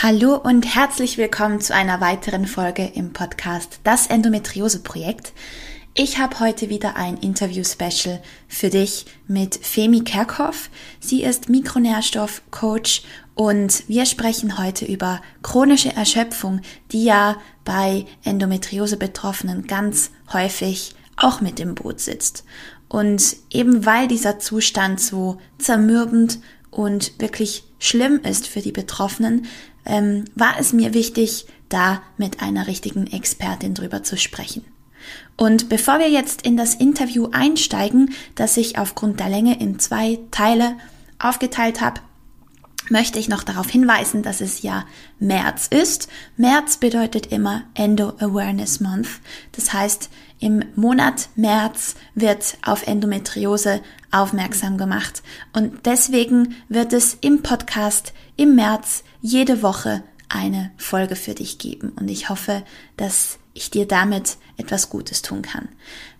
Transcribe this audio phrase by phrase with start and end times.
[0.00, 5.32] Hallo und herzlich willkommen zu einer weiteren Folge im Podcast Das Endometriose Projekt.
[5.92, 10.70] Ich habe heute wieder ein Interview-Special für dich mit Femi Kerkhoff.
[11.00, 13.02] Sie ist Mikronährstoff-Coach
[13.34, 16.60] und wir sprechen heute über chronische Erschöpfung,
[16.92, 22.44] die ja bei Endometriose-Betroffenen ganz häufig auch mit im Boot sitzt.
[22.86, 26.38] Und eben weil dieser Zustand so zermürbend
[26.70, 29.46] und wirklich schlimm ist für die Betroffenen,
[29.84, 34.64] ähm, war es mir wichtig, da mit einer richtigen Expertin drüber zu sprechen.
[35.36, 40.18] Und bevor wir jetzt in das Interview einsteigen, das ich aufgrund der Länge in zwei
[40.30, 40.76] Teile
[41.18, 42.00] aufgeteilt habe,
[42.90, 44.86] möchte ich noch darauf hinweisen, dass es ja
[45.18, 46.08] März ist.
[46.36, 49.08] März bedeutet immer Endo Awareness Month.
[49.52, 55.22] Das heißt, im Monat März wird auf Endometriose aufmerksam gemacht.
[55.52, 61.92] Und deswegen wird es im Podcast im März jede Woche eine Folge für dich geben.
[61.98, 62.62] Und ich hoffe,
[62.96, 65.68] dass ich dir damit etwas Gutes tun kann.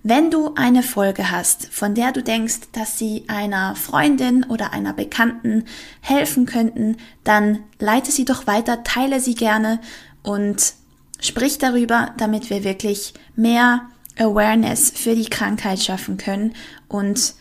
[0.02, 4.92] Wenn du eine Folge hast, von der du denkst, dass sie einer Freundin oder einer
[4.92, 5.64] Bekannten
[6.00, 9.80] helfen könnten, dann leite sie doch weiter, teile sie gerne
[10.22, 10.74] und
[11.20, 16.54] sprich darüber, damit wir wirklich mehr Awareness für die Krankheit schaffen können.
[16.88, 17.34] Und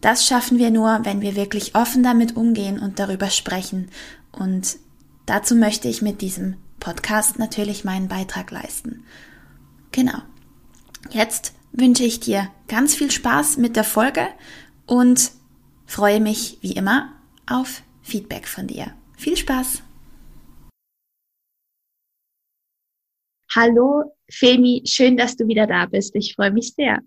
[0.00, 3.90] das schaffen wir nur, wenn wir wirklich offen damit umgehen und darüber sprechen.
[4.32, 4.76] Und
[5.26, 9.04] dazu möchte ich mit diesem Podcast natürlich meinen Beitrag leisten.
[9.92, 10.18] Genau.
[11.10, 14.26] Jetzt wünsche ich dir ganz viel Spaß mit der Folge
[14.86, 15.30] und
[15.86, 17.12] freue mich wie immer
[17.46, 18.92] auf Feedback von dir.
[19.16, 19.83] Viel Spaß!
[23.56, 26.16] Hallo Femi, schön, dass du wieder da bist.
[26.16, 26.98] Ich freue mich sehr.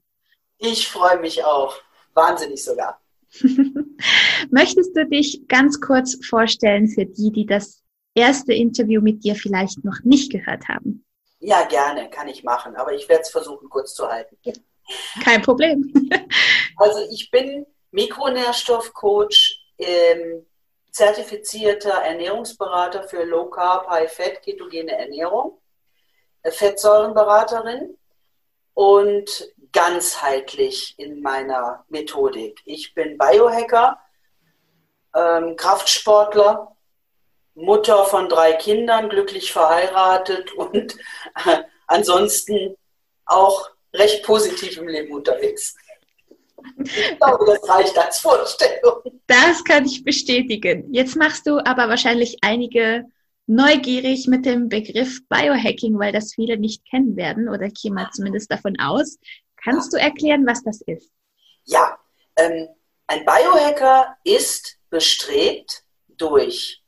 [0.59, 1.75] Ich freue mich auch.
[2.13, 3.02] Wahnsinnig sogar.
[4.50, 9.84] Möchtest du dich ganz kurz vorstellen für die, die das erste Interview mit dir vielleicht
[9.84, 11.06] noch nicht gehört haben?
[11.40, 14.38] Ja, gerne, kann ich machen, aber ich werde es versuchen, kurz zu halten.
[15.24, 15.91] Kein Problem.
[16.78, 20.46] also ich bin Mikronährstoffcoach, ähm,
[20.91, 25.66] zertifizierter Ernährungsberater für Low Carb, High Fat, ketogene Ernährung, äh,
[26.43, 27.97] Fettsäurenberaterin
[28.73, 32.61] und ganzheitlich in meiner Methodik.
[32.65, 33.99] Ich bin Biohacker,
[35.15, 36.75] ähm, Kraftsportler,
[37.55, 40.95] Mutter von drei Kindern, glücklich verheiratet und
[41.45, 42.77] äh, ansonsten
[43.25, 45.75] auch recht positiv im Leben unterwegs.
[46.83, 49.01] Ich glaube, das reicht als Vorstellung.
[49.27, 50.93] Das kann ich bestätigen.
[50.93, 53.05] Jetzt machst du aber wahrscheinlich einige
[53.47, 58.09] neugierig mit dem Begriff Biohacking, weil das viele nicht kennen werden oder ich gehe mal
[58.12, 59.18] zumindest davon aus.
[59.56, 61.12] Kannst du erklären, was das ist?
[61.66, 61.97] Ja,
[62.35, 62.68] ähm,
[63.08, 65.84] ein Biohacker ist bestrebt,
[66.18, 66.84] durch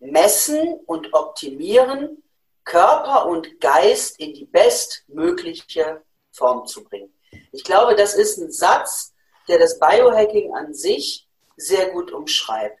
[0.00, 2.22] Messen und Optimieren
[2.64, 7.12] Körper und Geist in die bestmögliche Form zu bringen.
[7.52, 9.14] Ich glaube, das ist ein Satz,
[9.48, 12.78] der das Biohacking an sich sehr gut umschreibt.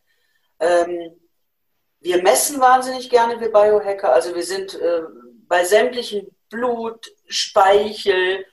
[0.58, 1.20] Ähm,
[2.04, 4.12] wir messen wahnsinnig gerne, wir Biohacker.
[4.12, 5.02] Also wir sind äh,
[5.48, 8.44] bei sämtlichen Blut, Speichel,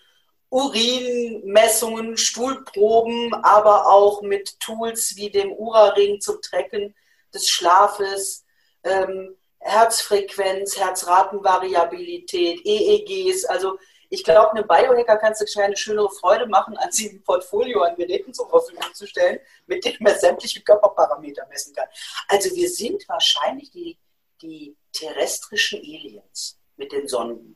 [0.49, 6.95] Urinmessungen, Stuhlproben, aber auch mit Tools wie dem Ura-Ring zum Trecken
[7.33, 8.45] des Schlafes,
[8.85, 13.43] ähm, Herzfrequenz, Herzratenvariabilität, EEGs.
[13.45, 13.77] Also
[14.13, 17.95] ich glaube, einem Biohacker kannst du keine schönere Freude machen, als ihm ein Portfolio an
[17.95, 21.87] Geräten zur Verfügung zu stellen, mit denen er sämtliche Körperparameter messen kann.
[22.27, 23.97] Also wir sind wahrscheinlich die,
[24.41, 27.55] die terrestrischen Aliens mit den Sonden.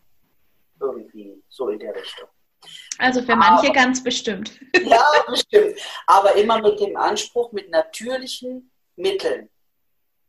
[0.79, 2.29] Irgendwie so in der Richtung.
[2.99, 4.57] Also für manche Aber, ganz bestimmt.
[4.85, 5.77] Ja, bestimmt.
[6.07, 9.49] Aber immer mit dem Anspruch, mit natürlichen Mitteln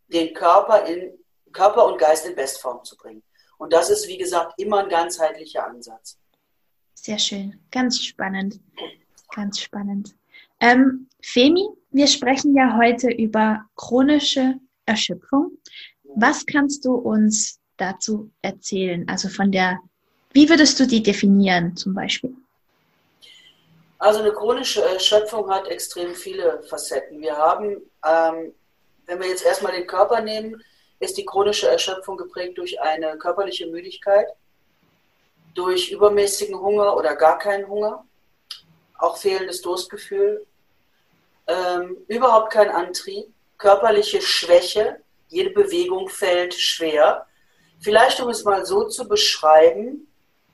[0.08, 1.16] den Körper, in,
[1.52, 3.22] Körper und Geist in Bestform zu bringen.
[3.58, 6.18] Und das ist, wie gesagt, immer ein ganzheitlicher Ansatz.
[6.94, 7.58] Sehr schön.
[7.70, 8.60] Ganz spannend.
[9.34, 10.14] Ganz spannend.
[10.60, 14.54] Ähm, Femi, wir sprechen ja heute über chronische
[14.86, 15.52] Erschöpfung.
[16.14, 19.06] Was kannst du uns dazu erzählen?
[19.08, 19.78] Also von der
[20.36, 22.36] wie würdest du die definieren zum Beispiel?
[23.98, 27.22] Also eine chronische Erschöpfung hat extrem viele Facetten.
[27.22, 28.52] Wir haben, ähm,
[29.06, 30.62] wenn wir jetzt erstmal den Körper nehmen,
[30.98, 34.28] ist die chronische Erschöpfung geprägt durch eine körperliche Müdigkeit,
[35.54, 38.04] durch übermäßigen Hunger oder gar keinen Hunger,
[38.98, 40.46] auch fehlendes Durstgefühl,
[41.46, 43.26] ähm, überhaupt kein Antrieb,
[43.58, 47.26] körperliche Schwäche, jede Bewegung fällt schwer.
[47.80, 50.08] Vielleicht, um es mal so zu beschreiben,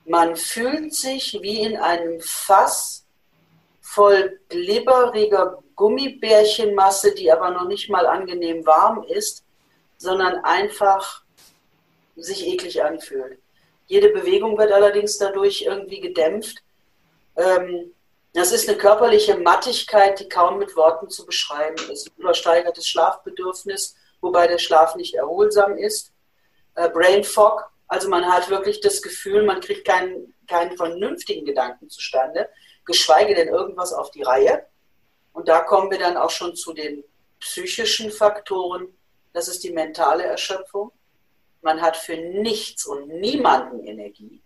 [0.05, 3.06] man fühlt sich wie in einem Fass
[3.81, 9.44] voll glibberiger Gummibärchenmasse, die aber noch nicht mal angenehm warm ist,
[10.03, 11.23] sondern einfach
[12.17, 13.39] sich eklig anfühlt.
[13.87, 16.59] Jede Bewegung wird allerdings dadurch irgendwie gedämpft.
[17.37, 17.93] Ähm,
[18.33, 22.11] das ist eine körperliche Mattigkeit, die kaum mit Worten zu beschreiben ist.
[22.17, 26.13] Übersteigertes Schlafbedürfnis, wobei der Schlaf nicht erholsam ist.
[26.75, 31.89] Äh, Brain Fog, also man hat wirklich das Gefühl, man kriegt keinen, keinen vernünftigen Gedanken
[31.89, 32.49] zustande,
[32.85, 34.67] geschweige denn irgendwas auf die Reihe.
[35.33, 37.05] Und da kommen wir dann auch schon zu den
[37.39, 38.89] psychischen Faktoren.
[39.32, 40.93] Das ist die mentale Erschöpfung.
[41.62, 44.43] Man hat für nichts und niemanden Energie.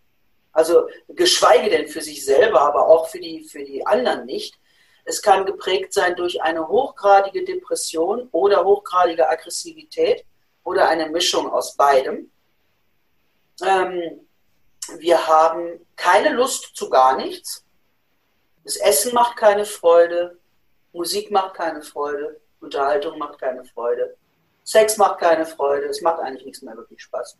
[0.53, 4.59] Also geschweige denn für sich selber, aber auch für die, für die anderen nicht.
[5.05, 10.25] Es kann geprägt sein durch eine hochgradige Depression oder hochgradige Aggressivität
[10.65, 12.31] oder eine Mischung aus beidem.
[13.63, 14.27] Ähm,
[14.99, 17.65] wir haben keine Lust zu gar nichts.
[18.65, 20.39] Das Essen macht keine Freude,
[20.93, 24.17] Musik macht keine Freude, Unterhaltung macht keine Freude,
[24.67, 27.39] Sex macht keine Freude, es macht eigentlich nichts mehr wirklich Spaß.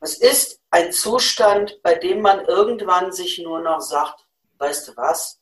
[0.00, 4.24] Es ist ein Zustand, bei dem man irgendwann sich nur noch sagt,
[4.58, 5.40] weißt du was,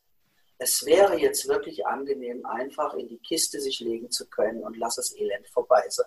[0.57, 4.97] es wäre jetzt wirklich angenehm, einfach in die Kiste sich legen zu können und lass
[4.97, 6.07] das Elend vorbei sein.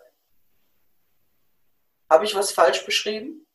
[2.09, 3.45] Habe ich was falsch beschrieben?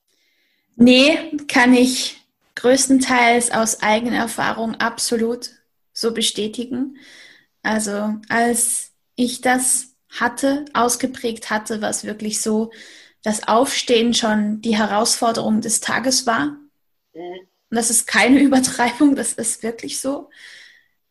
[0.76, 5.50] Nee, kann ich größtenteils aus eigener Erfahrung absolut
[5.92, 6.96] so bestätigen.
[7.64, 12.70] Also als ich das hatte, ausgeprägt hatte, war es wirklich so,
[13.22, 16.58] das Aufstehen schon die Herausforderung des Tages war.
[17.14, 17.48] Mhm.
[17.70, 20.30] Und das ist keine Übertreibung, das ist wirklich so.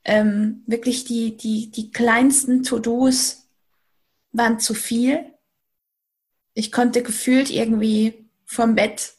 [0.05, 3.47] Ähm, wirklich die, die, die kleinsten To-Dos
[4.31, 5.25] waren zu viel.
[6.53, 9.13] Ich konnte gefühlt irgendwie vom Bett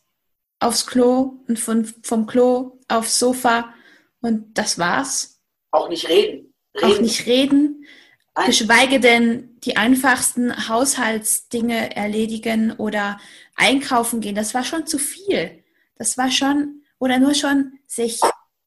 [0.61, 3.75] aufs Klo und von, vom Klo aufs Sofa
[4.21, 5.41] und das war's.
[5.71, 6.55] Auch nicht reden.
[6.77, 6.85] reden.
[6.85, 7.87] Auch nicht reden.
[8.35, 13.19] Geschweige denn die einfachsten Haushaltsdinge erledigen oder
[13.55, 14.35] einkaufen gehen.
[14.35, 15.63] Das war schon zu viel.
[15.97, 18.21] Das war schon, oder nur schon sich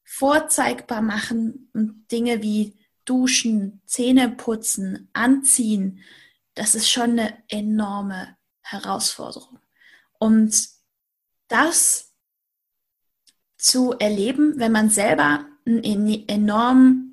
[0.06, 6.00] vorzeigbar machen und Dinge wie duschen, Zähne putzen, anziehen.
[6.56, 9.60] Das ist schon eine enorme Herausforderung.
[10.18, 10.70] Und
[11.50, 12.14] das
[13.58, 17.07] zu erleben, wenn man selber ein enorm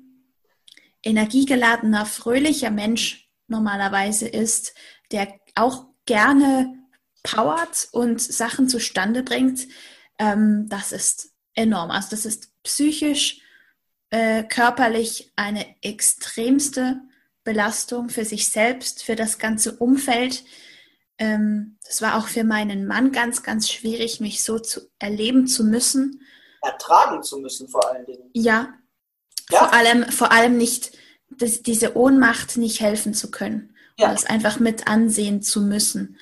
[1.05, 4.73] energiegeladener, fröhlicher Mensch normalerweise ist,
[5.11, 6.73] der auch gerne
[7.23, 9.67] powert und Sachen zustande bringt,
[10.19, 11.91] ähm, das ist enorm.
[11.91, 13.39] Also das ist psychisch,
[14.09, 17.01] äh, körperlich eine extremste
[17.43, 20.43] Belastung für sich selbst, für das ganze Umfeld.
[21.17, 25.63] Ähm, das war auch für meinen Mann ganz, ganz schwierig, mich so zu erleben zu
[25.63, 26.21] müssen.
[26.61, 28.29] Ertragen zu müssen vor allen Dingen.
[28.33, 28.73] Ja,
[29.51, 29.59] ja.
[29.59, 30.94] Vor, allem, vor allem nicht
[31.29, 33.73] das, diese Ohnmacht nicht helfen zu können.
[33.97, 34.11] Ja.
[34.11, 36.17] Das einfach mit ansehen zu müssen.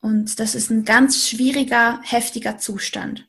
[0.00, 3.26] Und das ist ein ganz schwieriger, heftiger Zustand.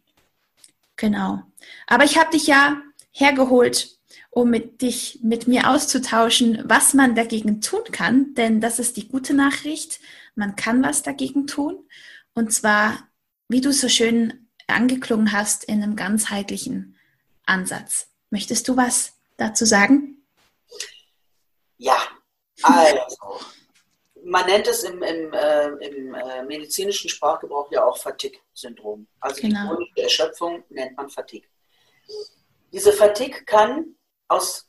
[0.97, 1.41] Genau.
[1.87, 2.81] Aber ich habe dich ja
[3.11, 3.97] hergeholt,
[4.29, 8.33] um mit dich mit mir auszutauschen, was man dagegen tun kann.
[8.35, 9.99] Denn das ist die gute Nachricht.
[10.35, 11.77] Man kann was dagegen tun.
[12.33, 13.07] Und zwar,
[13.47, 16.95] wie du so schön angeklungen hast, in einem ganzheitlichen
[17.45, 18.07] Ansatz.
[18.29, 20.17] Möchtest du was dazu sagen?
[21.77, 21.97] Ja,
[22.63, 23.39] also,
[24.23, 29.07] man nennt es im, im, äh, im äh, medizinischen Sprachgebrauch ja auch Fatigue-Syndrom.
[29.19, 29.61] Also genau.
[29.61, 31.47] die chronische Erschöpfung nennt man Fatigue.
[32.71, 33.95] Diese Fatigue kann
[34.27, 34.67] aus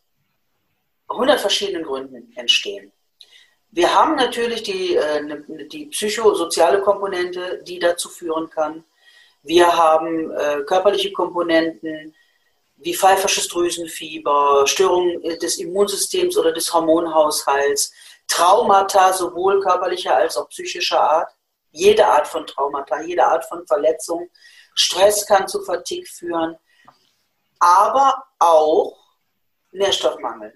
[1.09, 2.93] 100 verschiedenen Gründen entstehen.
[3.71, 8.85] Wir haben natürlich die, äh, ne, die psychosoziale Komponente, die dazu führen kann.
[9.43, 12.15] Wir haben äh, körperliche Komponenten,
[12.77, 17.93] wie pfeifersches Drüsenfieber, Störungen des Immunsystems oder des Hormonhaushalts,
[18.29, 21.33] Traumata sowohl körperlicher als auch psychischer Art,
[21.71, 24.29] jede Art von Traumata, jede Art von Verletzung.
[24.75, 26.57] Stress kann zu Fatigue führen,
[27.59, 28.97] aber auch
[29.73, 30.53] Nährstoffmangel.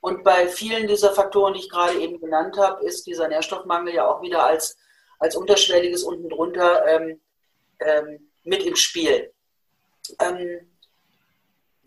[0.00, 4.06] Und bei vielen dieser Faktoren, die ich gerade eben genannt habe, ist dieser Nährstoffmangel ja
[4.06, 4.76] auch wieder als,
[5.18, 7.20] als unterschwelliges unten drunter ähm,
[7.80, 9.32] ähm, mit im Spiel.
[10.20, 10.77] Ähm,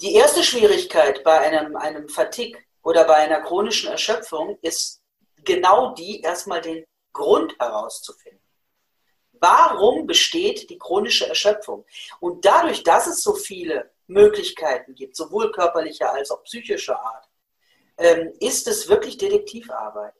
[0.02, 5.02] die erste Schwierigkeit bei einem, einem Fatigue oder bei einer chronischen Erschöpfung ist
[5.44, 8.42] genau die, erstmal den Grund herauszufinden.
[9.34, 11.86] Warum besteht die chronische Erschöpfung?
[12.20, 17.28] Und dadurch, dass es so viele Möglichkeiten gibt, sowohl körperlicher als auch psychischer Art,
[17.98, 20.14] ähm, ist es wirklich Detektivarbeit.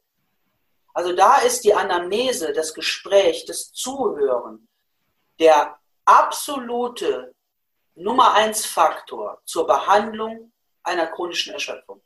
[0.94, 4.68] Also da ist die Anamnese, das Gespräch, das Zuhören
[5.40, 7.34] der absolute
[8.02, 10.52] Nummer eins Faktor zur Behandlung
[10.84, 12.02] einer chronischen Erschöpfung.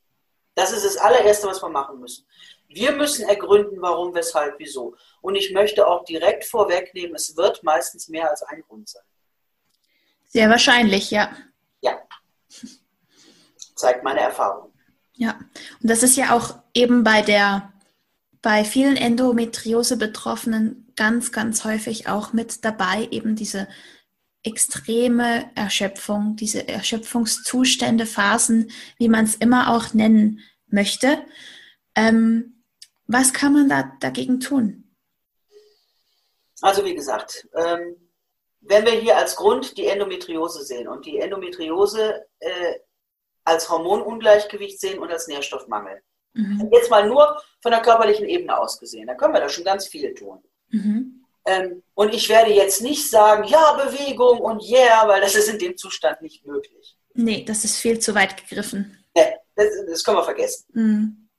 [0.56, 2.26] Das ist das allererste, was wir machen müssen.
[2.68, 4.96] Wir müssen ergründen, warum, weshalb, wieso.
[5.22, 9.04] Und ich möchte auch direkt vorwegnehmen, es wird meistens mehr als ein Grund sein.
[10.28, 11.36] Sehr wahrscheinlich, ja.
[11.82, 12.02] Ja.
[13.76, 14.74] Zeigt meine Erfahrung.
[15.14, 15.40] Ja,
[15.82, 17.72] und das ist ja auch eben bei der,
[18.42, 23.68] bei vielen Endometriose-Betroffenen ganz, ganz häufig auch mit dabei, eben diese
[24.46, 31.24] extreme Erschöpfung, diese Erschöpfungszustände, Phasen, wie man es immer auch nennen möchte.
[31.96, 32.64] Ähm,
[33.08, 34.96] was kann man da dagegen tun?
[36.62, 37.96] Also wie gesagt, ähm,
[38.62, 42.80] wenn wir hier als Grund die Endometriose sehen und die Endometriose äh,
[43.44, 46.02] als Hormonungleichgewicht sehen und als Nährstoffmangel.
[46.34, 46.70] Mhm.
[46.72, 49.88] Jetzt mal nur von der körperlichen Ebene aus gesehen, dann können wir da schon ganz
[49.88, 50.44] viel tun.
[50.70, 51.25] Mhm.
[51.46, 55.60] Ähm, und ich werde jetzt nicht sagen, ja, Bewegung und yeah, weil das ist in
[55.60, 56.98] dem Zustand nicht möglich.
[57.14, 59.06] Nee, das ist viel zu weit gegriffen.
[59.16, 60.66] Nee, das, das können wir vergessen.
[60.74, 61.30] Mhm.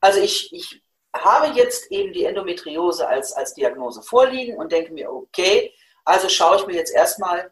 [0.00, 0.82] Also ich, ich
[1.14, 5.72] habe jetzt eben die Endometriose als, als Diagnose vorliegen und denke mir, okay,
[6.04, 7.50] also schaue ich mir jetzt erstmal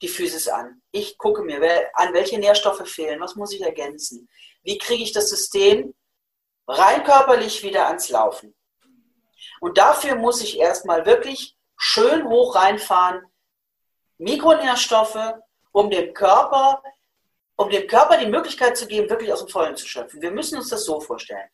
[0.00, 0.80] die Physis an.
[0.92, 1.60] Ich gucke mir
[1.94, 4.28] an, welche Nährstoffe fehlen, was muss ich ergänzen,
[4.62, 5.94] wie kriege ich das System
[6.68, 8.54] rein körperlich wieder ans Laufen.
[9.60, 13.22] Und dafür muss ich erstmal wirklich schön hoch reinfahren,
[14.18, 15.34] Mikronährstoffe,
[15.72, 16.82] um dem Körper,
[17.56, 20.20] um dem Körper die Möglichkeit zu geben, wirklich aus dem Vollen zu schöpfen.
[20.20, 21.48] Wir müssen uns das so vorstellen.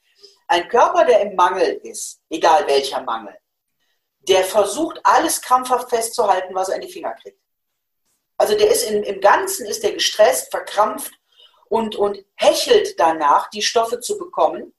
[0.49, 3.37] Ein Körper, der im Mangel ist, egal welcher Mangel,
[4.21, 7.39] der versucht, alles krampfhaft festzuhalten, was er in die Finger kriegt.
[8.37, 11.13] Also der ist im, im Ganzen ist der gestresst, verkrampft
[11.69, 14.75] und, und hechelt danach, die Stoffe zu bekommen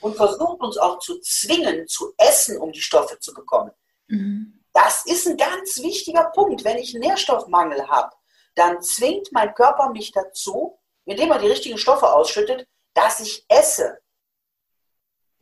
[0.00, 3.70] und versucht uns auch zu zwingen, zu essen, um die Stoffe zu bekommen.
[4.08, 4.62] Mhm.
[4.72, 6.64] Das ist ein ganz wichtiger Punkt.
[6.64, 8.14] Wenn ich Nährstoffmangel habe,
[8.54, 13.98] dann zwingt mein Körper mich dazu, indem er die richtigen Stoffe ausschüttet, dass ich esse.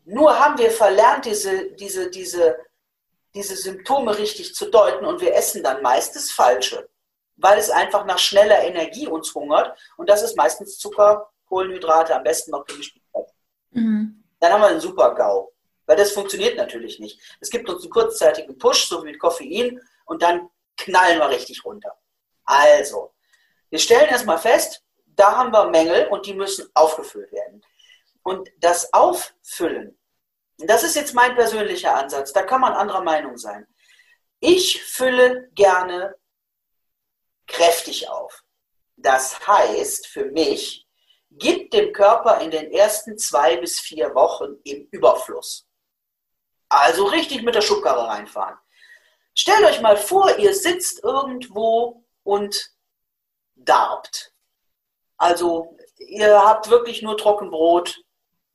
[0.04, 2.56] Nur haben wir verlernt, diese, diese, diese,
[3.34, 6.88] diese Symptome richtig zu deuten und wir essen dann meist das Falsche,
[7.36, 12.22] weil es einfach nach schneller Energie uns hungert und das ist meistens Zucker, Kohlenhydrate, am
[12.22, 12.98] besten noch gemischt.
[13.70, 15.50] Mhm dann haben wir einen super GAU.
[15.86, 17.20] Weil das funktioniert natürlich nicht.
[17.40, 21.64] Es gibt uns einen kurzzeitigen Push, so wie mit Koffein, und dann knallen wir richtig
[21.64, 21.98] runter.
[22.44, 23.14] Also,
[23.70, 27.64] wir stellen erstmal fest, da haben wir Mängel und die müssen aufgefüllt werden.
[28.22, 29.98] Und das Auffüllen,
[30.58, 33.66] das ist jetzt mein persönlicher Ansatz, da kann man anderer Meinung sein.
[34.40, 36.16] Ich fülle gerne
[37.46, 38.44] kräftig auf.
[38.96, 40.83] Das heißt für mich,
[41.38, 45.66] gibt dem Körper in den ersten zwei bis vier Wochen im Überfluss.
[46.68, 48.56] Also richtig mit der Schubkarre reinfahren.
[49.34, 52.70] Stellt euch mal vor, ihr sitzt irgendwo und
[53.54, 54.32] darbt.
[55.16, 58.02] Also ihr habt wirklich nur Trockenbrot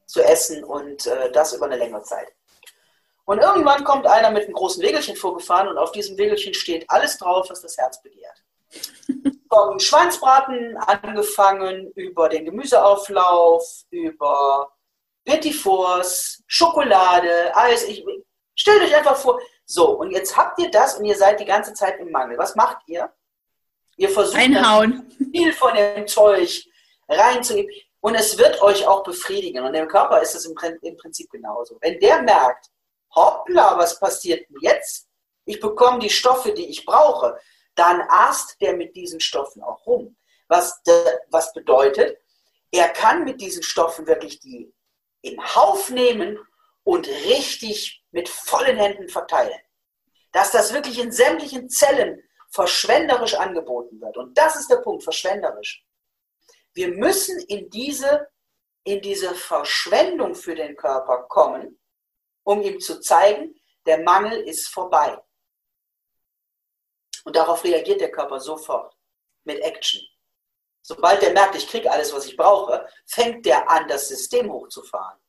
[0.05, 2.33] zu essen und äh, das über eine längere Zeit.
[3.25, 7.17] Und irgendwann kommt einer mit einem großen Wegelchen vorgefahren und auf diesem Wegelchen steht alles
[7.17, 8.43] drauf, was das Herz begehrt
[9.49, 14.71] vom Schweinsbraten angefangen, über den Gemüseauflauf, über
[15.25, 17.83] Petit Fours, Schokolade, Eis.
[17.83, 18.05] Ich,
[18.55, 21.73] stellt euch einfach vor, so, und jetzt habt ihr das und ihr seid die ganze
[21.73, 22.37] Zeit im Mangel.
[22.37, 23.11] Was macht ihr?
[23.97, 25.11] Ihr versucht Einhauen.
[25.31, 26.65] viel von dem Zeug
[27.07, 27.71] reinzugeben.
[28.01, 29.65] Und es wird euch auch befriedigen.
[29.65, 31.77] Und im Körper ist es im, im Prinzip genauso.
[31.81, 32.67] Wenn der merkt,
[33.13, 35.07] hoppla, was passiert denn jetzt?
[35.45, 37.37] Ich bekomme die Stoffe, die ich brauche
[37.75, 40.17] dann aßt der mit diesen Stoffen auch rum.
[40.47, 40.81] Was,
[41.29, 42.17] was bedeutet,
[42.71, 44.73] er kann mit diesen Stoffen wirklich die
[45.21, 46.39] im Hauf nehmen
[46.83, 49.59] und richtig mit vollen Händen verteilen.
[50.31, 54.17] Dass das wirklich in sämtlichen Zellen verschwenderisch angeboten wird.
[54.17, 55.85] Und das ist der Punkt, verschwenderisch.
[56.73, 58.27] Wir müssen in diese,
[58.83, 61.79] in diese Verschwendung für den Körper kommen,
[62.43, 65.17] um ihm zu zeigen, der Mangel ist vorbei.
[67.29, 68.97] Und darauf reagiert der Körper sofort
[69.43, 70.01] mit Action.
[70.81, 75.19] Sobald er merkt, ich kriege alles, was ich brauche, fängt der an, das System hochzufahren.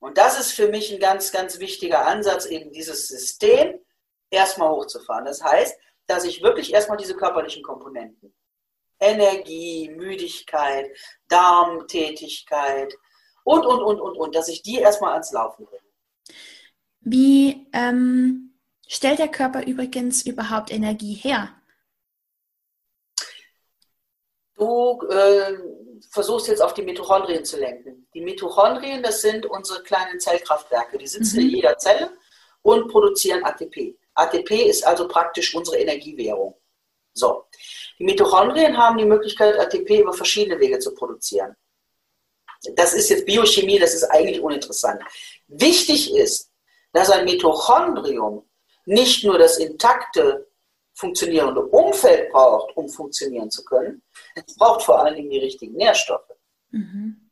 [0.00, 3.78] Und das ist für mich ein ganz, ganz wichtiger Ansatz, eben dieses System
[4.30, 5.26] erstmal hochzufahren.
[5.26, 5.78] Das heißt,
[6.08, 8.34] dass ich wirklich erstmal diese körperlichen Komponenten,
[8.98, 10.90] Energie, Müdigkeit,
[11.28, 12.92] Darmtätigkeit
[13.44, 15.84] und, und, und, und, und, dass ich die erstmal ans Laufen bringe.
[16.98, 18.50] Wie ähm,
[18.92, 21.54] Stellt der Körper übrigens überhaupt Energie her?
[24.56, 25.58] Du äh,
[26.10, 28.08] versuchst jetzt auf die Mitochondrien zu lenken.
[28.14, 30.98] Die Mitochondrien, das sind unsere kleinen Zellkraftwerke.
[30.98, 31.42] Die sitzen mhm.
[31.42, 32.10] in jeder Zelle
[32.62, 33.96] und produzieren ATP.
[34.14, 36.60] ATP ist also praktisch unsere Energiewährung.
[37.12, 37.44] So.
[38.00, 41.54] Die Mitochondrien haben die Möglichkeit, ATP über verschiedene Wege zu produzieren.
[42.74, 45.00] Das ist jetzt Biochemie, das ist eigentlich uninteressant.
[45.46, 46.50] Wichtig ist,
[46.92, 48.49] dass ein Mitochondrium
[48.84, 50.48] nicht nur das intakte,
[50.94, 54.02] funktionierende Umfeld braucht, um funktionieren zu können,
[54.34, 56.30] es braucht vor allen Dingen die richtigen Nährstoffe.
[56.70, 57.30] Mhm.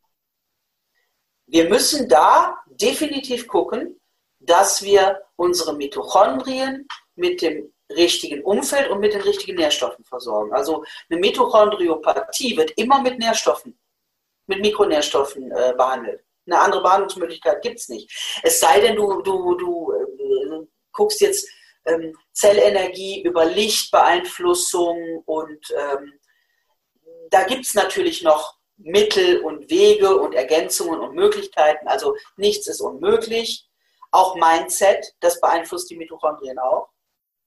[1.45, 3.99] Wir müssen da definitiv gucken,
[4.39, 10.53] dass wir unsere Mitochondrien mit dem richtigen Umfeld und mit den richtigen Nährstoffen versorgen.
[10.53, 13.79] Also eine Mitochondriopathie wird immer mit Nährstoffen,
[14.47, 16.23] mit Mikronährstoffen äh, behandelt.
[16.45, 18.39] Eine andere Behandlungsmöglichkeit gibt es nicht.
[18.43, 19.98] Es sei denn, du, du, du
[20.91, 21.47] guckst jetzt
[21.85, 26.19] ähm, Zellenergie über Lichtbeeinflussung und ähm,
[27.29, 31.87] da gibt es natürlich noch Mittel und Wege und Ergänzungen und Möglichkeiten.
[31.87, 33.67] Also nichts ist unmöglich.
[34.11, 36.89] Auch Mindset, das beeinflusst die Mitochondrien auch.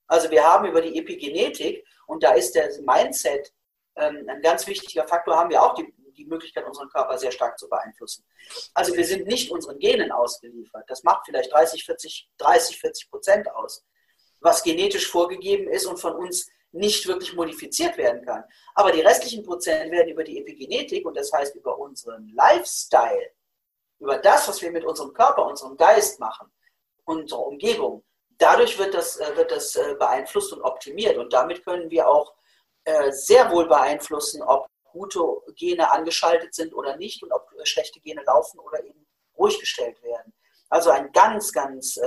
[0.07, 3.53] Also wir haben über die Epigenetik, und da ist das Mindset
[3.97, 7.59] ähm, ein ganz wichtiger Faktor, haben wir auch die, die Möglichkeit, unseren Körper sehr stark
[7.59, 8.25] zu beeinflussen.
[8.75, 10.85] Also wir sind nicht unseren Genen ausgeliefert.
[10.89, 13.85] Das macht vielleicht 30, 40, 30, 40 Prozent aus,
[14.41, 18.45] was genetisch vorgegeben ist und von uns nicht wirklich modifiziert werden kann.
[18.75, 23.31] Aber die restlichen Prozent werden über die Epigenetik und das heißt über unseren Lifestyle,
[23.99, 26.51] über das, was wir mit unserem Körper, unserem Geist machen,
[27.05, 28.03] unserer Umgebung,
[28.39, 31.17] dadurch wird das, äh, wird das äh, beeinflusst und optimiert.
[31.17, 32.35] Und damit können wir auch
[32.85, 35.21] äh, sehr wohl beeinflussen, ob gute
[35.57, 39.07] Gene angeschaltet sind oder nicht und ob schlechte Gene laufen oder eben
[39.37, 40.33] ruhig gestellt werden.
[40.69, 41.99] Also ein ganz, ganz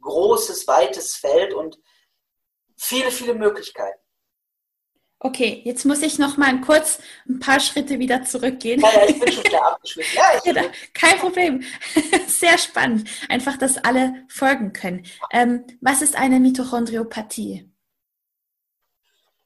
[0.00, 1.78] großes, weites Feld und
[2.76, 3.98] viele, viele Möglichkeiten.
[5.20, 8.80] Okay, jetzt muss ich noch mal kurz ein paar Schritte wieder zurückgehen.
[8.80, 10.16] Ja, ja, ich bin schon wieder abgeschwiffen.
[10.16, 10.62] Ja, ja,
[10.94, 11.64] kein Problem.
[12.28, 13.08] Sehr spannend.
[13.28, 15.04] Einfach, dass alle folgen können.
[15.32, 17.67] Ähm, was ist eine Mitochondriopathie?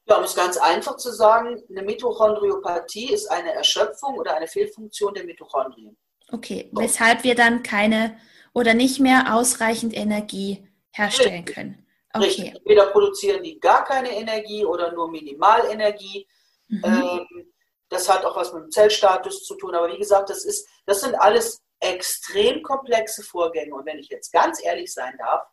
[0.05, 5.13] Ja, um es ganz einfach zu sagen, eine Mitochondriopathie ist eine Erschöpfung oder eine Fehlfunktion
[5.13, 5.97] der Mitochondrien.
[6.31, 6.81] Okay, so.
[6.81, 8.17] weshalb wir dann keine
[8.53, 11.85] oder nicht mehr ausreichend Energie herstellen können.
[12.13, 12.25] Okay.
[12.25, 12.55] Richtig.
[12.55, 16.27] Entweder produzieren die gar keine Energie oder nur Minimalenergie.
[16.67, 16.83] Mhm.
[16.83, 17.53] Ähm,
[17.89, 19.73] das hat auch was mit dem Zellstatus zu tun.
[19.73, 23.73] Aber wie gesagt, das, ist, das sind alles extrem komplexe Vorgänge.
[23.73, 25.43] Und wenn ich jetzt ganz ehrlich sein darf,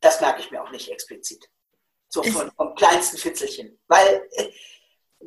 [0.00, 1.48] das merke ich mir auch nicht explizit.
[2.14, 3.76] So von, vom kleinsten Fitzelchen.
[3.88, 4.48] Weil äh,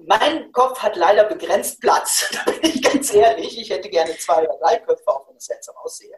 [0.07, 2.29] mein Kopf hat leider begrenzt Platz.
[2.45, 3.59] Da bin ich ganz ehrlich.
[3.59, 6.15] Ich hätte gerne zwei oder drei Köpfe, auch wenn es seltsam aussehe.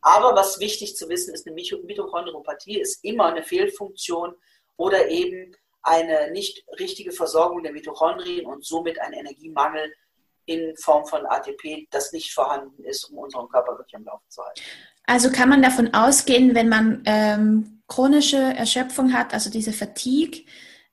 [0.00, 4.34] Aber was wichtig zu wissen ist, eine Mitochondriopathie ist immer eine Fehlfunktion
[4.78, 9.92] oder eben eine nicht richtige Versorgung der Mitochondrien und somit ein Energiemangel
[10.46, 14.42] in Form von ATP, das nicht vorhanden ist, um unseren Körper wirklich am Laufen zu
[14.42, 14.62] halten.
[15.04, 20.46] Also kann man davon ausgehen, wenn man ähm, chronische Erschöpfung hat, also diese Fatigue,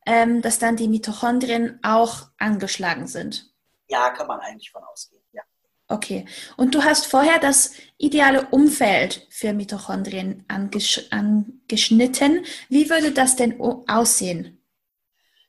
[0.06, 3.54] ähm, dass dann die Mitochondrien auch angeschlagen sind?
[3.88, 5.44] Ja, kann man eigentlich von ausgehen, ja.
[5.88, 6.26] Okay.
[6.58, 12.46] Und du hast vorher das ideale Umfeld für Mitochondrien angesch angeschnitten.
[12.68, 14.62] Wie würde das denn aussehen?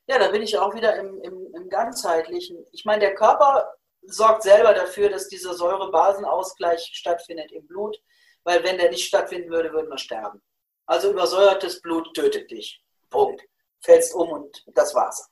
[0.07, 2.65] Ja, da bin ich auch wieder im, im, im ganzheitlichen.
[2.73, 7.97] Ich meine, der Körper sorgt selber dafür, dass dieser Säurebasenausgleich stattfindet im Blut,
[8.45, 10.41] weil wenn der nicht stattfinden würde, würden wir sterben.
[10.88, 12.83] Also übersäuertes Blut tötet dich.
[13.11, 13.42] Punkt.
[13.81, 15.31] Fällst um und das war's.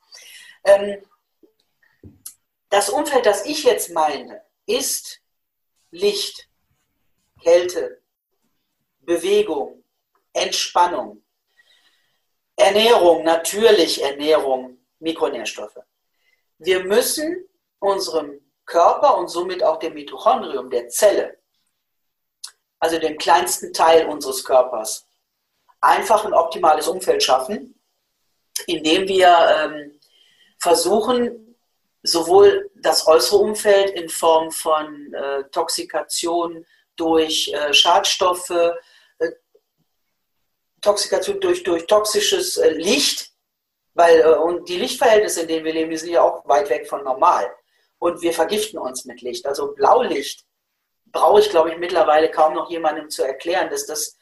[0.63, 1.03] Ähm,
[2.69, 5.19] das Umfeld, das ich jetzt meine, ist
[5.89, 6.47] Licht,
[7.41, 8.01] Kälte,
[8.99, 9.83] Bewegung,
[10.31, 11.23] Entspannung,
[12.55, 15.79] Ernährung, natürlich Ernährung, Mikronährstoffe.
[16.59, 21.39] Wir müssen unserem Körper und somit auch dem Mitochondrium, der Zelle,
[22.79, 25.06] also dem kleinsten Teil unseres Körpers,
[25.81, 27.79] einfach ein optimales Umfeld schaffen,
[28.65, 29.99] indem wir ähm,
[30.59, 31.55] versuchen,
[32.03, 39.31] sowohl das äußere Umfeld in Form von äh, Toxikation durch äh, Schadstoffe, äh,
[40.81, 43.31] Toxikation durch, durch toxisches äh, Licht,
[43.93, 46.87] weil äh, und die Lichtverhältnisse, in denen wir leben, die sind ja auch weit weg
[46.87, 47.51] von normal.
[47.99, 49.45] Und wir vergiften uns mit Licht.
[49.45, 50.45] Also Blaulicht
[51.07, 54.16] brauche ich, glaube ich, mittlerweile kaum noch jemandem zu erklären, dass das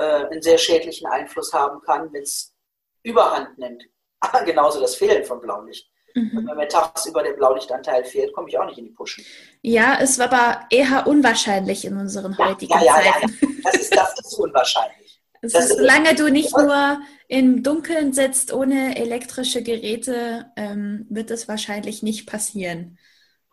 [0.00, 2.54] äh, einen sehr schädlichen Einfluss haben kann, wenn es
[3.02, 3.84] Überhand nimmt.
[4.20, 5.88] Aber genauso das Fehlen von Blaulicht.
[6.14, 6.48] Mhm.
[6.48, 9.24] Wenn mir tagsüber der Blaulichtanteil fehlt, komme ich auch nicht in die Puschen.
[9.62, 13.38] Ja, es war aber eher unwahrscheinlich in unseren ja, heutigen ja, ja, Zeiten.
[13.40, 13.60] Ja, ja.
[13.64, 14.96] Das, ist, das ist unwahrscheinlich.
[15.42, 22.02] Ist, solange du nicht nur im Dunkeln sitzt ohne elektrische Geräte, ähm, wird das wahrscheinlich
[22.02, 22.98] nicht passieren.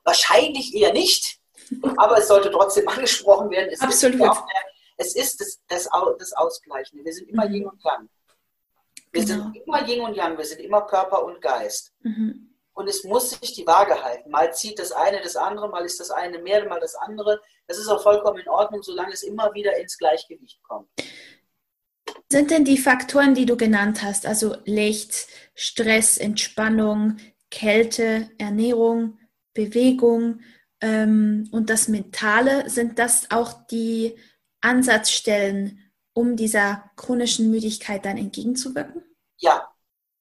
[0.03, 1.39] Wahrscheinlich eher nicht,
[1.95, 3.69] aber es sollte trotzdem angesprochen werden.
[3.71, 4.19] Es Absolut.
[4.19, 4.43] Ist
[4.97, 7.05] es ist das, das, das Ausgleichende.
[7.05, 7.53] Wir sind immer mhm.
[7.53, 8.09] Yin und Yang.
[9.11, 9.43] Wir genau.
[9.43, 11.93] sind immer Yin und Yang, wir sind immer Körper und Geist.
[12.01, 12.55] Mhm.
[12.73, 14.29] Und es muss sich die Waage halten.
[14.29, 17.41] Mal zieht das eine das andere, mal ist das eine mehr, mal das andere.
[17.65, 20.87] Das ist auch vollkommen in Ordnung, solange es immer wieder ins Gleichgewicht kommt.
[22.29, 27.17] Sind denn die Faktoren, die du genannt hast, also Licht, Stress, Entspannung,
[27.49, 29.17] Kälte, Ernährung,
[29.53, 30.41] Bewegung
[30.81, 34.17] ähm, und das Mentale, sind das auch die
[34.61, 39.03] Ansatzstellen, um dieser chronischen Müdigkeit dann entgegenzuwirken?
[39.37, 39.71] Ja,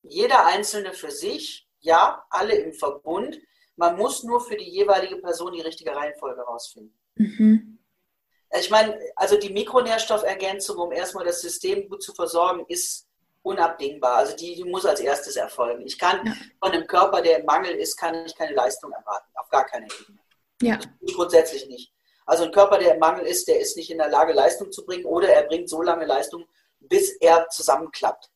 [0.03, 3.38] jeder Einzelne für sich, ja, alle im Verbund.
[3.77, 6.99] Man muss nur für die jeweilige Person die richtige Reihenfolge rausfinden.
[7.16, 7.79] Mhm.
[8.59, 13.07] Ich meine, also die Mikronährstoffergänzung, um erstmal das System gut zu versorgen, ist
[13.42, 14.16] unabdingbar.
[14.16, 15.87] Also die, die muss als erstes erfolgen.
[15.87, 16.35] Ich kann ja.
[16.61, 19.31] von einem Körper, der im Mangel ist, kann ich keine Leistung erwarten.
[19.35, 20.18] Auf gar keine Ebene.
[20.62, 20.79] Ja.
[21.14, 21.92] Grundsätzlich nicht.
[22.27, 24.85] Also ein Körper, der im Mangel ist, der ist nicht in der Lage, Leistung zu
[24.85, 26.45] bringen oder er bringt so lange Leistung,
[26.81, 28.29] bis er zusammenklappt.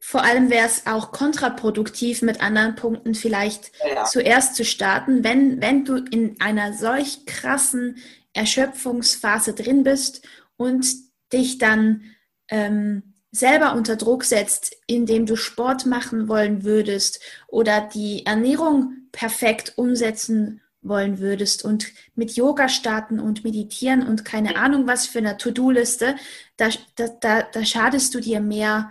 [0.00, 4.04] Vor allem wäre es auch kontraproduktiv, mit anderen Punkten vielleicht ja, ja.
[4.04, 7.96] zuerst zu starten, wenn, wenn du in einer solch krassen
[8.32, 10.86] Erschöpfungsphase drin bist und
[11.32, 12.04] dich dann
[12.48, 19.74] ähm, selber unter Druck setzt, indem du Sport machen wollen würdest oder die Ernährung perfekt
[19.76, 25.36] umsetzen wollen würdest und mit Yoga starten und meditieren und keine Ahnung was für eine
[25.36, 26.16] To-Do-Liste,
[26.56, 28.90] da, da, da, da schadest du dir mehr,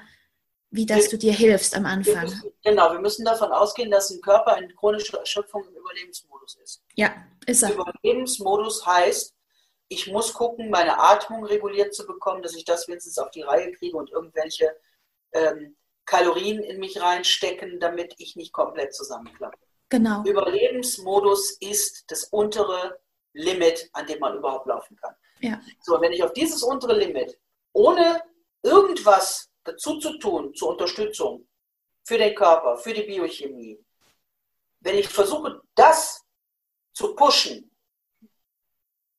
[0.69, 2.15] wie dass du dir hilfst am Anfang.
[2.15, 6.55] Wir müssen, genau, wir müssen davon ausgehen, dass ein Körper in chronischer Erschöpfung im Überlebensmodus
[6.63, 6.83] ist.
[6.95, 7.13] Ja,
[7.45, 7.73] ist er.
[7.73, 9.33] Überlebensmodus heißt,
[9.89, 13.71] ich muss gucken, meine Atmung reguliert zu bekommen, dass ich das wenigstens auf die Reihe
[13.71, 14.75] kriege und irgendwelche
[15.31, 19.57] ähm, Kalorien in mich reinstecken, damit ich nicht komplett zusammenklappe.
[19.89, 20.23] Genau.
[20.25, 22.99] Überlebensmodus ist das untere
[23.33, 25.15] Limit, an dem man überhaupt laufen kann.
[25.39, 25.61] Ja.
[25.81, 27.39] So, wenn ich auf dieses untere Limit
[27.73, 28.21] ohne
[28.63, 31.47] irgendwas dazu zu tun, zur Unterstützung
[32.03, 33.79] für den Körper, für die Biochemie,
[34.79, 36.23] wenn ich versuche, das
[36.93, 37.75] zu pushen,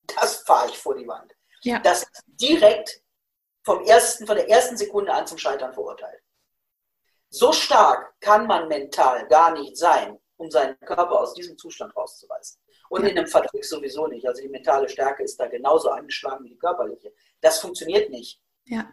[0.06, 1.34] das fahre ich vor die Wand.
[1.62, 1.78] Ja.
[1.80, 3.02] Das direkt
[3.64, 6.22] vom ersten, von der ersten Sekunde an zum Scheitern verurteilt.
[7.30, 12.60] So stark kann man mental gar nicht sein, um seinen Körper aus diesem Zustand rauszureißen.
[12.88, 14.26] Und in einem Vertrieb sowieso nicht.
[14.26, 17.12] Also die mentale Stärke ist da genauso angeschlagen wie die körperliche.
[17.40, 18.40] Das funktioniert nicht.
[18.64, 18.88] Ja.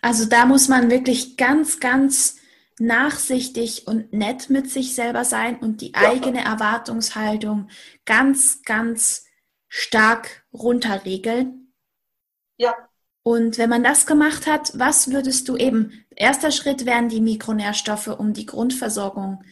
[0.00, 2.38] Also da muss man wirklich ganz, ganz
[2.78, 6.10] nachsichtig und nett mit sich selber sein und die ja.
[6.10, 7.68] eigene Erwartungshaltung
[8.04, 9.26] ganz, ganz
[9.68, 11.72] stark runterregeln.
[12.56, 12.74] Ja.
[13.22, 18.08] Und wenn man das gemacht hat, was würdest du eben, erster Schritt wären die Mikronährstoffe,
[18.08, 19.44] um die Grundversorgung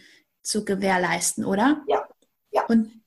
[0.43, 1.83] zu gewährleisten, oder?
[1.87, 2.09] Ja.
[2.51, 2.65] ja.
[2.67, 3.03] Und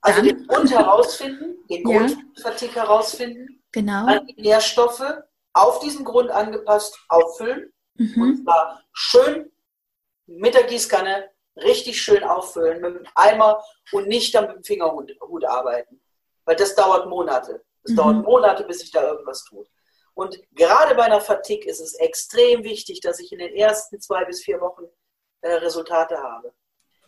[0.00, 2.82] also den Grund herausfinden, den Grundvertick ja.
[2.82, 4.06] herausfinden, genau.
[4.06, 5.02] dann die Nährstoffe
[5.52, 7.72] auf diesen Grund angepasst auffüllen.
[7.94, 8.22] Mhm.
[8.22, 9.50] Und zwar schön
[10.26, 15.44] mit der Gießkanne richtig schön auffüllen mit dem Eimer und nicht dann mit dem Fingerhut
[15.44, 16.00] arbeiten.
[16.44, 17.64] Weil das dauert Monate.
[17.82, 17.96] Es mhm.
[17.96, 19.68] dauert Monate, bis sich da irgendwas tut.
[20.14, 24.24] Und gerade bei einer Fatigue ist es extrem wichtig, dass ich in den ersten zwei
[24.24, 24.84] bis vier Wochen
[25.42, 26.54] äh, Resultate habe.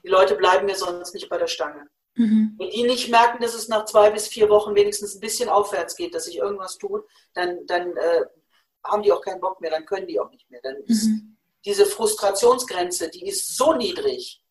[0.02, 1.88] Die Leute bleiben mir sonst nicht bei der Stange.
[2.14, 2.56] Mhm.
[2.58, 5.94] Wenn die nicht merken, dass es nach zwei bis vier Wochen wenigstens ein bisschen aufwärts
[5.96, 8.24] geht, dass sich irgendwas tut, dann, dann äh,
[8.84, 10.60] haben die auch keinen Bock mehr, dann können die auch nicht mehr.
[10.62, 11.36] Dann ist mhm.
[11.64, 14.42] diese Frustrationsgrenze, die ist so niedrig.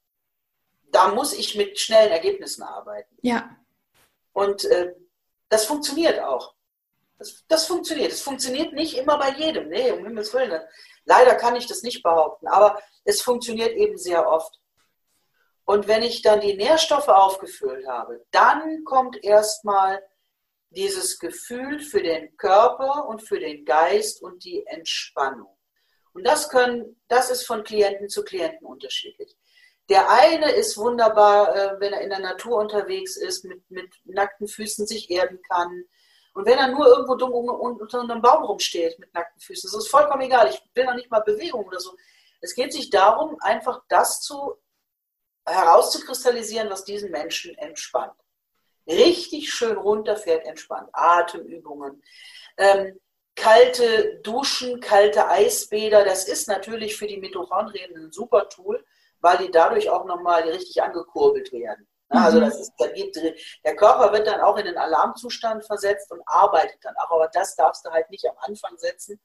[0.91, 3.17] Da muss ich mit schnellen Ergebnissen arbeiten.
[3.21, 3.57] Ja.
[4.31, 4.93] Und äh,
[5.49, 6.55] das funktioniert auch.
[7.17, 8.11] Das, das funktioniert.
[8.11, 9.69] Es funktioniert nicht immer bei jedem.
[9.69, 10.61] Nee, um Himmels Willen.
[11.05, 14.59] Leider kann ich das nicht behaupten, aber es funktioniert eben sehr oft.
[15.67, 20.01] Und wenn ich dann die Nährstoffe aufgefüllt habe, dann kommt erstmal
[20.69, 25.57] dieses Gefühl für den Körper und für den Geist und die Entspannung.
[26.13, 29.35] Und das können, das ist von Klienten zu Klienten unterschiedlich.
[29.89, 34.47] Der eine ist wunderbar, äh, wenn er in der Natur unterwegs ist, mit, mit nackten
[34.47, 35.83] Füßen sich erden kann.
[36.33, 39.91] Und wenn er nur irgendwo dumm unter einem Baum rumsteht mit nackten Füßen, das ist
[39.91, 40.49] vollkommen egal.
[40.49, 41.91] Ich will noch nicht mal Bewegung oder so.
[42.39, 44.55] Es geht sich darum, einfach das zu
[45.47, 48.13] herauszukristallisieren, was diesen Menschen entspannt.
[48.87, 50.89] Richtig schön runterfährt, entspannt.
[50.93, 52.01] Atemübungen.
[52.57, 52.99] Ähm,
[53.35, 58.83] kalte Duschen, kalte Eisbäder, das ist natürlich für die Mitochondrien ein super Tool
[59.21, 61.87] weil die dadurch auch nochmal richtig angekurbelt werden.
[62.09, 62.45] Also mhm.
[62.45, 63.15] das ist, da geht,
[63.65, 67.11] der Körper wird dann auch in den Alarmzustand versetzt und arbeitet dann auch.
[67.11, 69.19] Aber das darfst du halt nicht am Anfang setzen,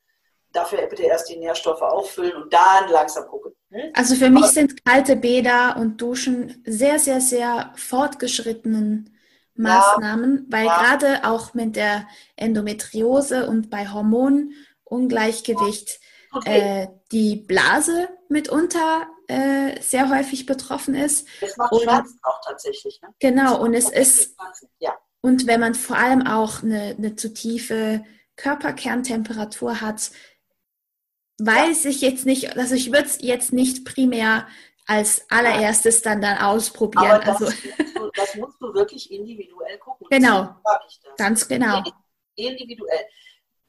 [0.53, 3.53] dafür bitte erst die Nährstoffe auffüllen und dann langsam gucken.
[3.71, 3.91] Hm?
[3.95, 9.17] Also für mich Aber, sind kalte Bäder und Duschen sehr, sehr, sehr fortgeschrittenen
[9.55, 10.79] Maßnahmen, ja, weil ja.
[10.79, 16.01] gerade auch mit der Endometriose und bei Hormonungleichgewicht
[16.33, 16.83] okay.
[16.83, 21.29] äh, die Blase mitunter äh, sehr häufig betroffen ist.
[21.41, 23.01] Das macht und, Schmerzen auch tatsächlich.
[23.03, 23.09] Ne?
[23.21, 24.37] Genau, und es ist,
[24.79, 24.97] ja.
[25.21, 28.05] und wenn man vor allem auch eine, eine zu tiefe
[28.37, 30.11] Körperkerntemperatur hat,
[31.39, 31.91] weiß ja.
[31.91, 34.47] ich jetzt nicht, also ich würde es jetzt nicht primär
[34.87, 37.13] als allererstes dann dann ausprobieren.
[37.13, 40.07] Aber das, also, musst du, das musst du wirklich individuell gucken.
[40.11, 40.57] Genau,
[41.17, 41.83] ganz genau.
[42.35, 43.07] Individuell.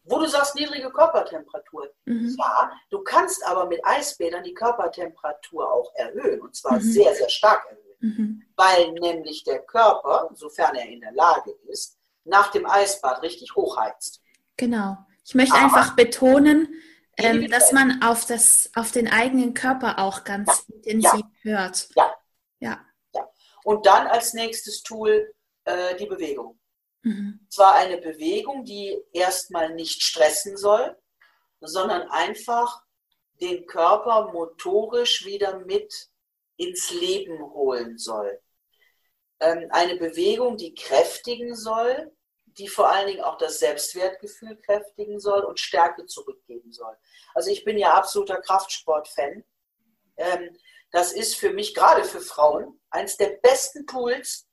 [0.05, 1.89] Wo du sagst, niedrige Körpertemperatur.
[2.05, 2.35] Mhm.
[2.37, 6.81] Ja, du kannst aber mit Eisbädern die Körpertemperatur auch erhöhen und zwar mhm.
[6.81, 7.83] sehr, sehr stark erhöhen.
[7.99, 8.43] Mhm.
[8.57, 14.21] Weil nämlich der Körper, sofern er in der Lage ist, nach dem Eisbad richtig hochheizt.
[14.57, 14.97] Genau.
[15.25, 16.67] Ich möchte aber einfach betonen,
[17.17, 20.75] ähm, dass man auf, das, auf den eigenen Körper auch ganz ja.
[20.75, 21.51] intensiv ja.
[21.51, 21.89] hört.
[21.95, 22.15] Ja.
[22.59, 22.85] ja.
[23.13, 23.29] ja.
[23.63, 25.33] Und dann als nächstes Tool
[25.65, 26.59] äh, die Bewegung.
[27.03, 27.45] Mhm.
[27.49, 30.97] Zwar eine Bewegung, die erstmal nicht stressen soll,
[31.59, 32.83] sondern einfach
[33.41, 35.93] den Körper motorisch wieder mit
[36.57, 38.39] ins Leben holen soll.
[39.39, 42.11] Ähm, eine Bewegung, die kräftigen soll,
[42.57, 46.95] die vor allen Dingen auch das Selbstwertgefühl kräftigen soll und Stärke zurückgeben soll.
[47.33, 49.43] Also ich bin ja absoluter Kraftsport-Fan.
[50.17, 50.57] Ähm,
[50.91, 54.47] das ist für mich, gerade für Frauen, eines der besten Tools,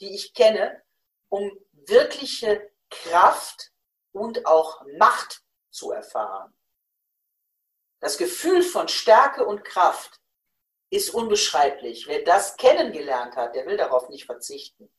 [0.00, 0.82] die ich kenne,
[1.28, 3.72] um wirkliche Kraft
[4.12, 6.56] und auch Macht zu erfahren.
[8.00, 10.20] Das Gefühl von Stärke und Kraft
[10.90, 12.06] ist unbeschreiblich.
[12.06, 14.90] Wer das kennengelernt hat, der will darauf nicht verzichten.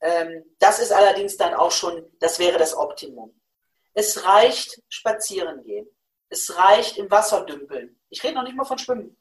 [0.00, 3.40] Ähm, das ist allerdings dann auch schon, das wäre das Optimum.
[3.94, 5.88] Es reicht spazieren gehen.
[6.28, 7.98] Es reicht im Wasser dümpeln.
[8.10, 9.16] Ich rede noch nicht mal von Schwimmen.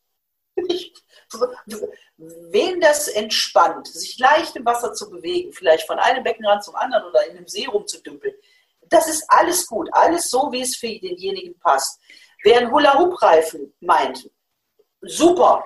[2.18, 7.06] wen das entspannt, sich leicht im Wasser zu bewegen, vielleicht von einem Beckenrand zum anderen
[7.06, 8.34] oder in einem See rumzudümpeln,
[8.90, 12.00] das ist alles gut, alles so, wie es für denjenigen passt.
[12.44, 14.30] Wer einen Hula-Hoop-Reifen meint,
[15.02, 15.66] super.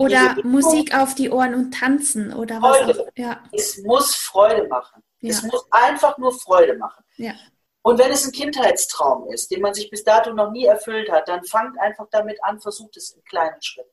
[0.00, 3.00] Oder Musik auf die Ohren und tanzen oder was Freude.
[3.00, 3.42] Auch, ja.
[3.52, 5.02] Es muss Freude machen.
[5.20, 5.30] Ja.
[5.30, 7.04] Es muss einfach nur Freude machen.
[7.16, 7.34] Ja.
[7.82, 11.28] Und wenn es ein Kindheitstraum ist, den man sich bis dato noch nie erfüllt hat,
[11.28, 13.90] dann fangt einfach damit an, versucht es in kleinen Schritten.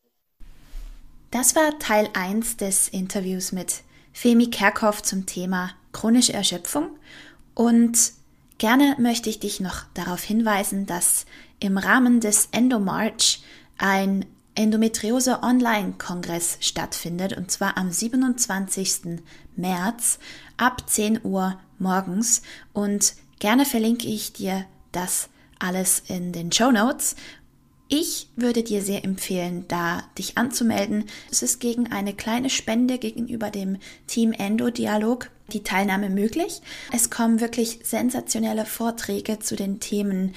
[1.31, 6.97] Das war Teil 1 des Interviews mit Femi Kerkhoff zum Thema chronische Erschöpfung
[7.53, 8.13] und
[8.59, 11.25] gerne möchte ich dich noch darauf hinweisen, dass
[11.59, 13.43] im Rahmen des Endomarch
[13.77, 14.25] ein
[14.57, 19.21] Endometriose Online-Kongress stattfindet und zwar am 27.
[19.55, 20.19] März
[20.57, 22.41] ab 10 Uhr morgens
[22.73, 27.15] und gerne verlinke ich dir das alles in den Show Notes
[27.89, 31.05] ich würde dir sehr empfehlen, da dich anzumelden.
[31.31, 36.61] Es ist gegen eine kleine Spende gegenüber dem Team Endo Dialog die Teilnahme möglich.
[36.91, 40.35] Es kommen wirklich sensationelle Vorträge zu den Themen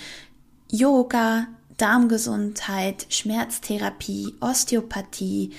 [0.70, 1.48] Yoga,
[1.80, 5.52] Darmgesundheit, Schmerztherapie, Osteopathie,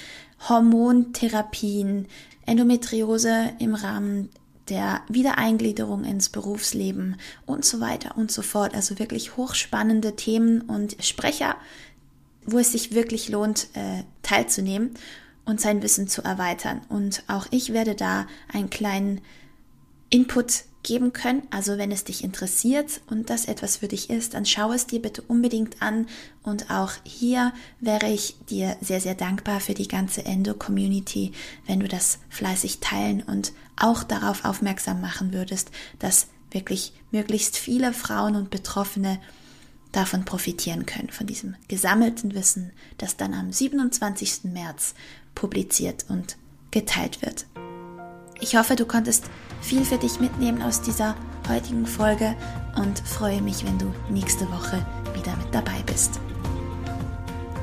[0.47, 2.07] Hormontherapien,
[2.45, 4.29] Endometriose im Rahmen
[4.69, 8.75] der Wiedereingliederung ins Berufsleben und so weiter und so fort.
[8.75, 11.55] Also wirklich hochspannende Themen und Sprecher,
[12.45, 14.91] wo es sich wirklich lohnt, äh, teilzunehmen
[15.45, 16.81] und sein Wissen zu erweitern.
[16.89, 19.21] Und auch ich werde da einen kleinen
[20.09, 21.43] Input geben können.
[21.51, 25.01] Also wenn es dich interessiert und das etwas für dich ist, dann schau es dir
[25.01, 26.07] bitte unbedingt an.
[26.43, 31.33] Und auch hier wäre ich dir sehr, sehr dankbar für die ganze Endo-Community,
[31.67, 37.93] wenn du das fleißig teilen und auch darauf aufmerksam machen würdest, dass wirklich möglichst viele
[37.93, 39.19] Frauen und Betroffene
[39.91, 44.45] davon profitieren können, von diesem gesammelten Wissen, das dann am 27.
[44.45, 44.93] März
[45.35, 46.37] publiziert und
[46.71, 47.45] geteilt wird.
[48.39, 49.25] Ich hoffe, du konntest
[49.61, 51.15] viel für dich mitnehmen aus dieser
[51.47, 52.35] heutigen Folge
[52.75, 56.19] und freue mich, wenn du nächste Woche wieder mit dabei bist.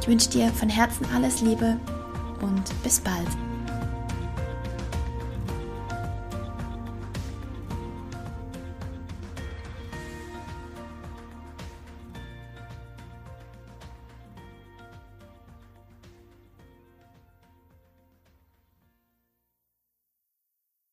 [0.00, 1.76] Ich wünsche dir von Herzen alles Liebe
[2.40, 3.47] und bis bald.